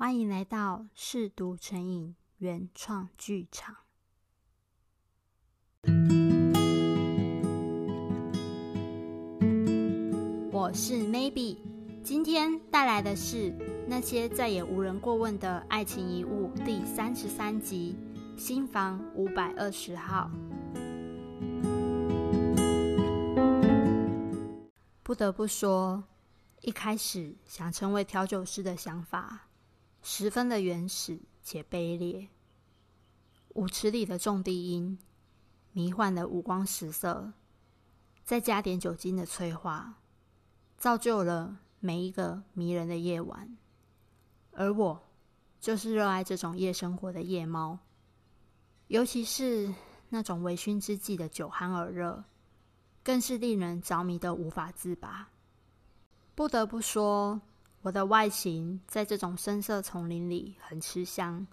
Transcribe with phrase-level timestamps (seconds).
[0.00, 3.76] 欢迎来到嗜读成瘾原创剧场。
[10.50, 11.58] 我是 Maybe，
[12.02, 13.54] 今天带来的是
[13.86, 17.94] 那些再也无人过问的爱情遗物第三十三集，
[18.38, 20.30] 新房五百二十号。
[25.02, 26.02] 不得不说，
[26.62, 29.49] 一开始想成为调酒师的想法，
[30.02, 32.28] 十分的原始且卑劣。
[33.54, 34.98] 舞池里的重低音，
[35.72, 37.32] 迷幻的五光十色，
[38.24, 39.94] 再加点酒精的催化，
[40.76, 43.56] 造就了每一个迷人的夜晚。
[44.52, 45.08] 而我，
[45.60, 47.78] 就是热爱这种夜生活的夜猫，
[48.88, 49.74] 尤其是
[50.08, 52.24] 那种微醺之际的酒酣耳热。
[53.02, 55.30] 更是令人着迷的无法自拔。
[56.34, 57.40] 不得不说，
[57.82, 61.46] 我的外形在这种深色丛林里很吃香。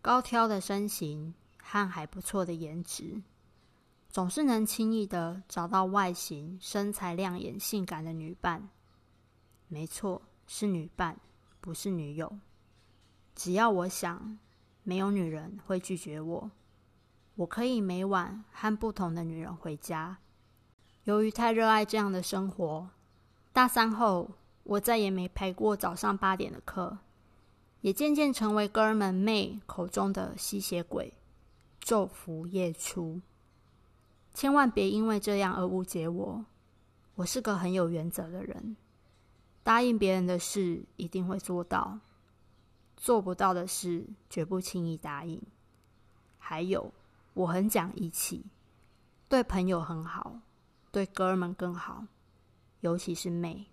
[0.00, 3.22] 高挑的身形和还不错的颜值，
[4.08, 8.68] 总是能轻易的找到外形、身材亮眼、性感的女伴。
[9.68, 11.18] 没错，是女伴，
[11.60, 12.38] 不是女友。
[13.34, 14.38] 只要我想，
[14.82, 16.50] 没有女人会拒绝我。
[17.34, 20.18] 我可以每晚和不同的女人回家。
[21.04, 22.90] 由于太热爱这样的生活，
[23.52, 24.30] 大三后
[24.72, 26.96] 我再也没排过早上八点的课，
[27.82, 31.12] 也渐渐成为哥们妹口中的吸血鬼，
[31.82, 33.20] 昼伏夜出。
[34.32, 36.46] 千万别因为这样而误解我，
[37.16, 38.74] 我是个很有原则的人，
[39.62, 41.98] 答应别人的事一定会做到，
[42.96, 45.42] 做不到的事绝不轻易答应。
[46.38, 46.94] 还有，
[47.34, 48.46] 我很讲义气，
[49.28, 50.40] 对朋友很好。
[50.90, 52.06] 对哥们更好，
[52.80, 53.66] 尤其是妹。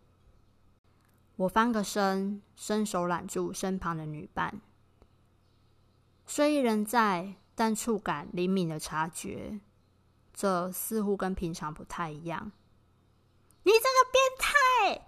[1.40, 4.60] 我翻个身，伸手揽住身旁的女伴，
[6.26, 9.62] 虽一人在，但触感灵敏的察觉，
[10.34, 12.52] 这似乎跟平常不太一样。
[13.64, 15.08] 你这个变态！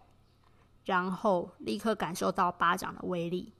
[0.86, 3.52] 然后立刻感受到巴掌的威力。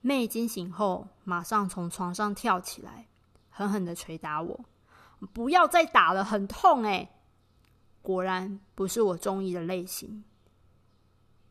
[0.00, 3.08] 妹惊醒后，马上从床上跳起来，
[3.50, 4.64] 狠狠的捶打我。
[5.32, 7.10] 不要再打了，很痛哎！
[8.02, 10.22] 果然不是我中意的类型。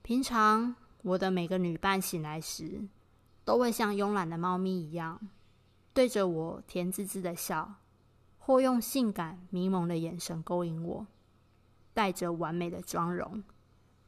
[0.06, 2.88] 平常我的每个女伴醒来时，
[3.44, 5.20] 都会像慵懒的猫咪一样，
[5.96, 7.74] 对着我甜滋滋的笑，
[8.38, 11.08] 或用性感迷蒙的眼神勾引我，
[11.96, 13.44] 带着完美的妆容。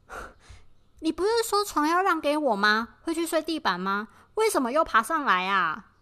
[1.00, 2.98] 你不是说床要让给我吗？
[3.02, 4.06] 会去睡地板吗？
[4.34, 5.94] 为什么又爬上来啊？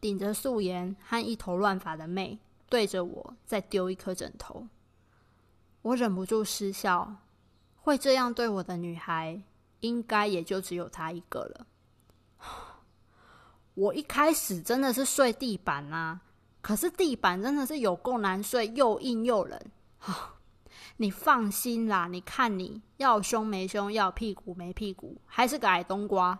[0.00, 4.66] 顶着素颜和一头乱发的妹，对着我再丢一颗枕头。
[5.82, 7.18] 我忍不住失笑，
[7.82, 9.42] 会这样对我的女孩，
[9.80, 11.66] 应该也就只有她一个了。
[13.74, 16.20] 我一开始真的是睡地板啊，
[16.60, 19.60] 可是地板真的是有够难睡，又硬又冷。
[20.98, 26.38] 你放心啦，你看你要胸没胸，要屁股没屁股，还是个矮冬瓜。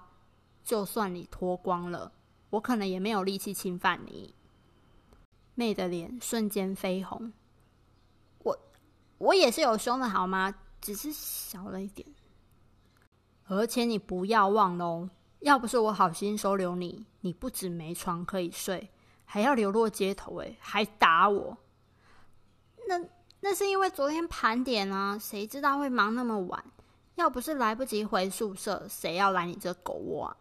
[0.62, 2.12] 就算你脱光了，
[2.50, 4.34] 我可能也没有力气侵犯你。
[5.54, 7.32] 妹的脸瞬间绯红。
[8.40, 8.58] 我
[9.18, 10.54] 我也是有胸的好吗？
[10.80, 12.08] 只是小了一点。
[13.46, 15.08] 而且你不要忘喽，
[15.40, 18.90] 要不是我好心收留你，你不止没床可以睡，
[19.24, 21.58] 还要流落街头，诶，还打我。
[22.86, 23.00] 那
[23.40, 26.64] 那是因为昨天盘点啊，谁知道会忙那么晚？
[27.16, 30.36] 要不是来不及回宿舍，谁要来你这狗窝啊？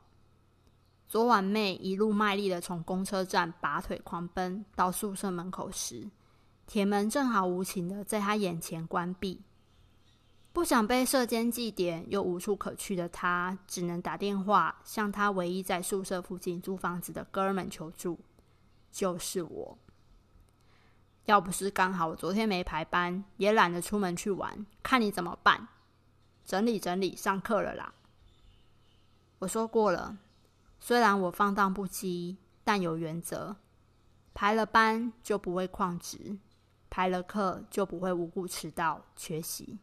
[1.07, 6.09] 昨晚妹一路卖力的从公车站拔腿狂奔到宿舍门口时。
[6.67, 9.41] 铁门正好无情的在她眼前关闭，
[10.51, 18.19] 不想被舍监记点又无处可去的他，只能打电话向他唯一在宿舍附近租房子的哥们求助，
[18.91, 19.77] 就是我。
[21.25, 25.67] 要不是刚好我昨天没排班，也懒得出门去玩，看你怎么办？
[26.43, 27.93] 整理整理，上课了啦。
[29.37, 30.17] 我说过了，
[30.79, 33.55] 虽然我放荡不羁，但有原则，
[34.33, 36.39] 排了班就不会旷职。
[36.89, 39.77] 排了课就不会无故迟到、缺席。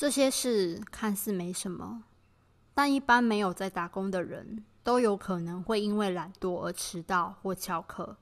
[0.00, 2.04] 这些事看似没什么，
[2.72, 8.16] 但一般没有在打工的人都有可能会因为懒惰而迟到或翘课。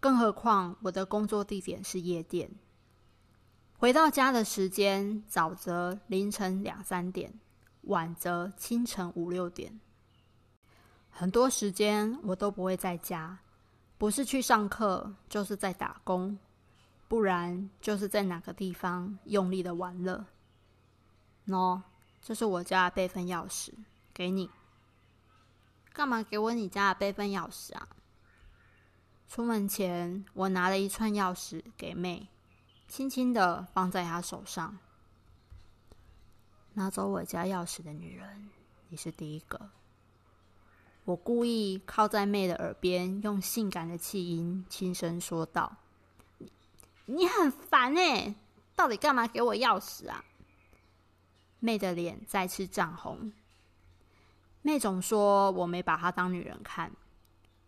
[0.00, 2.50] 更何况我的工作地点是夜店，
[3.76, 7.34] 回到家的时间早则凌晨两三点，
[7.82, 9.78] 晚则清晨五六点。
[11.10, 13.40] 很多时间我都不会在家，
[13.98, 16.38] 不是去上课，就是在打工。
[17.06, 20.24] 不然就是在哪个地方用力的玩乐。
[21.48, 21.80] 喏，
[22.20, 23.72] 这是我家的备份钥匙，
[24.12, 24.50] 给你。
[25.94, 27.88] 干嘛给我你家的备份钥匙啊？
[29.28, 32.28] 出门前，我拿了一串钥匙给妹，
[32.86, 34.78] 轻轻的放在她手上。
[36.74, 38.50] 拿走我家钥匙的女人，
[38.90, 39.70] 你是第一个。
[41.04, 45.78] 我故意靠在妹的耳边，用性感的气音轻声说道
[46.38, 46.52] ：“你
[47.06, 48.34] 你很烦欸，
[48.76, 50.22] 到底干嘛给我钥匙啊？”
[51.60, 53.32] 妹的脸再次涨红。
[54.62, 56.92] 妹总说我没把她当女人看，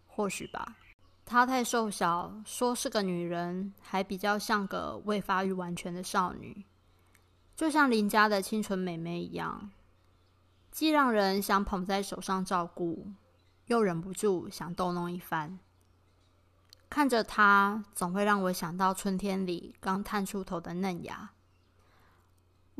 [0.06, 0.76] 或许吧。
[1.24, 6.64] 她太瘦小，说是个女人，还比较像个未发育完全的少女，
[7.54, 9.70] 就像邻家的清纯美眉一样，
[10.72, 13.12] 既让人想捧在手上照顾，
[13.66, 15.58] 又忍不住想逗弄一番。
[16.88, 21.30] 看着她，总会让我想到春天里刚探出头的嫩芽。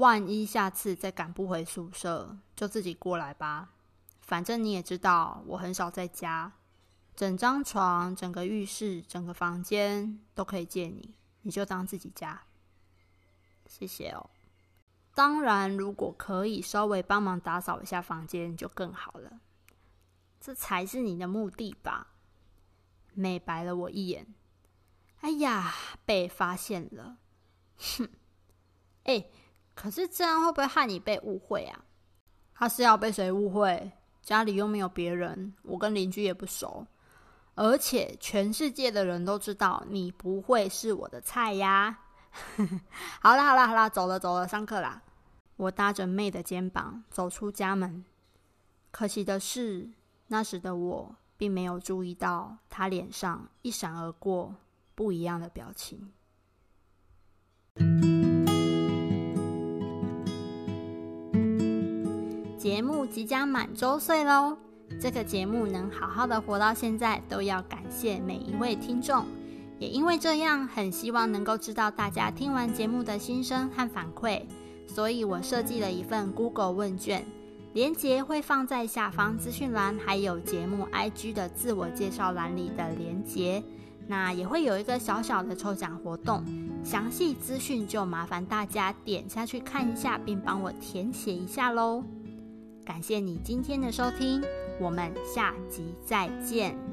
[0.01, 3.69] 万一下次再赶不回宿舍，就自己过来吧，
[4.23, 6.53] 反正你也知道，我很少在家。
[7.15, 12.43] 整张床、整个浴室、整个房间都可以借你，你就当自己家。
[13.67, 14.31] 谢谢哦。
[15.15, 19.39] 当然，如果可以稍微帮忙打扫一下房间就更好了。
[20.41, 22.07] 这才是你的目的吧？
[23.13, 24.27] 美白了我一眼。
[25.21, 25.75] 哎呀，
[26.07, 27.19] 被发现了。
[27.77, 28.09] 哼。
[29.05, 29.27] 哎，
[29.75, 31.85] 可是这样会不会害你被误会啊？
[32.55, 33.93] 他是要被谁误会？
[34.21, 36.87] 家里又没有别人，我跟邻居也不熟。
[37.55, 42.01] 而且全世界的人都知道你不会是我的菜呀！
[43.21, 45.03] 好啦好啦好啦，走了走了，上课啦！
[45.57, 48.05] 我搭着妹的肩膀走出家门。
[48.91, 49.91] 可惜的是，
[50.29, 54.55] 那时的我并没有注意到她脸上一闪而过
[54.95, 56.13] 不一样的表情。
[62.61, 64.55] 节目即将满周岁喽！
[65.01, 69.25] 这个节目能好好的活到现在，都要感谢每一位听众。
[69.79, 74.43] 也因为这样，很希望能够知道大家听完节目的心声和反馈，
[74.87, 77.25] 所以我设计了一份 Google 问卷，
[77.73, 83.65] 连接会放在下方资讯栏，还有节目 IG 的自我介绍栏里的连接。
[84.07, 86.45] 那也会有一个小小的抽奖活动，
[86.85, 92.05] 详细资讯就麻烦大家点下去看一下，并帮我填写一下喽。
[92.85, 94.43] 感谢你今天的收听。
[94.81, 96.90] 我们下集再见。